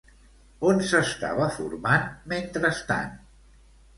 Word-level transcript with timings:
On 0.69 0.79
s'estava 0.91 1.49
formant 1.57 2.09
mentrestant? 2.33 3.15